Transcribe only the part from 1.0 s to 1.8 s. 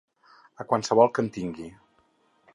que en tigui.